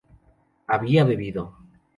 [0.65, 1.53] había bebido